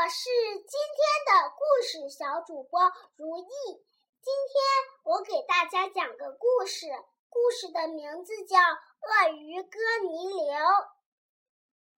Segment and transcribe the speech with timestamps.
[0.00, 2.80] 我是今天的故事小主播
[3.16, 3.44] 如意。
[4.22, 4.64] 今天
[5.02, 6.86] 我给大家讲个故事，
[7.28, 8.56] 故事的名字叫
[9.02, 9.78] 《鳄鱼哥
[10.08, 10.54] 尼流》。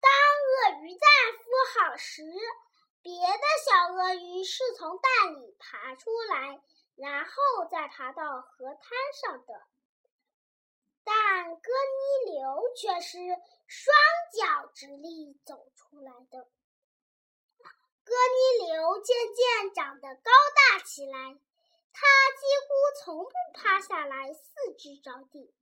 [0.00, 1.06] 当鳄鱼在
[1.38, 2.24] 孵好时，
[3.02, 6.60] 别的小鳄鱼是从蛋里爬出来，
[6.96, 7.32] 然后
[7.70, 9.62] 再爬到河滩上的。
[11.04, 11.70] 但哥
[12.26, 13.18] 尼流却是
[13.68, 13.94] 双
[14.32, 16.48] 脚直立走出来的。
[18.04, 21.38] 哥尼流渐渐长得高大起来，
[21.92, 22.06] 他
[22.38, 25.54] 几乎从不趴下来四肢着地。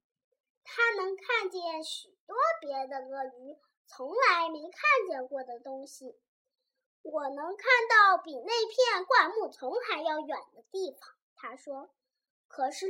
[0.65, 6.19] 他能看见许多别的鳄鱼从来没看见过的东西。
[7.03, 11.01] 我能看到比那片灌木丛还要远的地方，
[11.37, 11.91] 他说。
[12.47, 12.87] 可是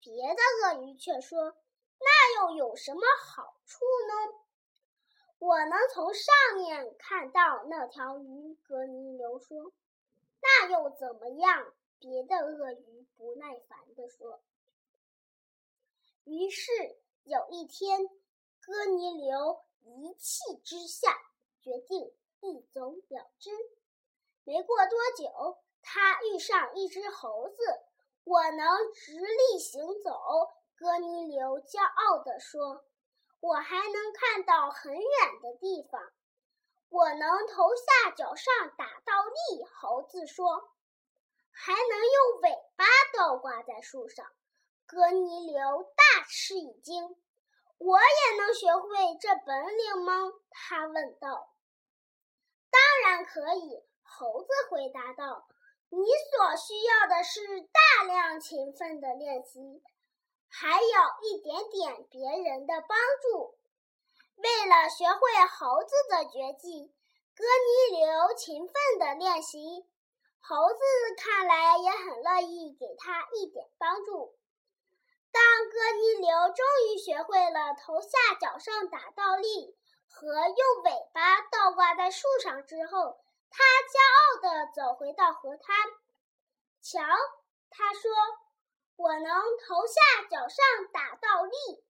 [0.00, 1.54] 别的鳄鱼却说
[1.98, 4.34] ：“那又有什么好处呢？”
[5.42, 9.72] 我能从上面看到那条鱼，格尼流说
[10.40, 14.40] ：“那又怎么样？”别的鳄鱼不耐烦地说。
[16.22, 16.70] 于是
[17.24, 18.08] 有一天，
[18.60, 21.12] 哥尼流一气之下
[21.60, 23.50] 决定一走了之。
[24.44, 27.56] 没过多久，他遇上一只猴子。
[28.22, 30.20] 我能直立行走，
[30.76, 32.84] 哥尼流骄傲地说。
[33.42, 35.02] 我还能看到很远
[35.42, 36.00] 的地方，
[36.88, 39.64] 我能头下脚上打倒立。
[39.64, 40.70] 猴子说
[41.50, 42.84] ：“还能用尾巴
[43.18, 44.24] 倒挂在树上。”
[44.86, 47.16] 哥尼流大吃一惊。
[47.78, 51.52] “我也能学会这本领吗？”他问道。
[52.70, 55.48] “当然可以。”猴子回答道。
[55.90, 55.98] “你
[56.30, 59.82] 所需要的是大量勤奋的练习。”
[60.54, 60.88] 还有
[61.22, 63.56] 一点点别人的帮助。
[64.36, 66.92] 为了学会猴子的绝技，
[67.34, 69.86] 哥尼流勤奋地练习。
[70.40, 70.78] 猴子
[71.16, 74.36] 看来也很乐意给他一点帮助。
[75.30, 78.08] 当哥尼流终于学会了头下
[78.38, 79.74] 脚上打倒立
[80.10, 83.18] 和用尾巴倒挂在树上之后，
[83.50, 85.74] 他骄傲地走回到河滩。
[86.82, 87.00] 瞧，
[87.70, 88.10] 他说。
[88.96, 91.84] 我能头下脚上打倒立，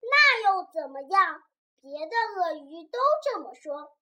[0.00, 1.42] 那又怎么样？
[1.80, 3.96] 别的鳄鱼都这么说。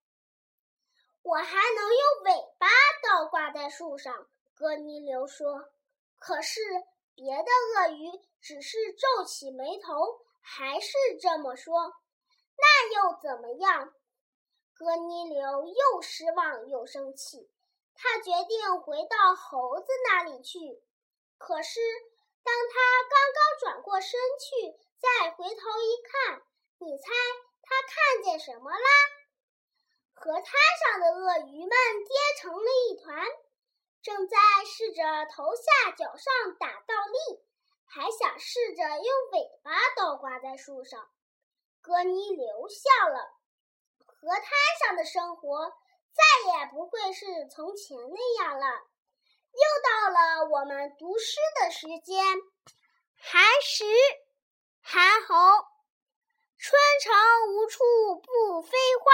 [1.23, 2.67] 我还能用尾巴
[3.03, 5.69] 倒挂在树上，哥尼流说。
[6.19, 6.61] 可是
[7.15, 9.93] 别的鳄鱼只是皱起眉头，
[10.41, 11.93] 还是这么说。
[12.57, 13.93] 那又怎么样？
[14.75, 17.51] 哥尼流又失望又生气，
[17.95, 20.83] 他决定回到猴子那里去。
[21.39, 21.81] 可是。
[22.47, 22.79] 当他
[23.11, 25.51] 刚刚转过身去，再回头
[25.83, 26.43] 一看，
[26.79, 27.11] 你猜
[27.61, 28.89] 他看见什么啦？
[30.15, 31.71] 河滩上的鳄鱼们
[32.07, 33.27] 跌成了一团，
[34.01, 37.45] 正在试着头下脚上打倒立，
[37.85, 41.11] 还想试着用尾巴倒挂在树上。
[41.83, 43.35] 哥尼流笑了。
[44.07, 44.45] 河滩
[44.81, 45.73] 上的生活
[46.15, 48.87] 再也不会是从前那样了。
[49.57, 52.25] 又到了我们读诗的时间。
[53.19, 53.85] 寒食，
[54.83, 55.35] 韩侯。
[56.59, 57.15] 春城
[57.49, 57.85] 无处
[58.17, 59.13] 不飞花，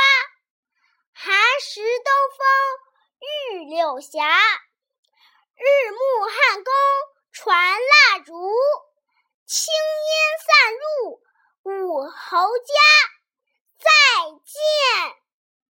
[1.13, 2.47] 寒食东风
[3.21, 4.19] 御柳斜。
[4.19, 6.73] 日暮汉宫
[7.33, 8.33] 传蜡烛，
[9.45, 9.73] 轻
[10.09, 10.13] 烟
[10.47, 11.21] 散入
[11.65, 12.73] 五侯家。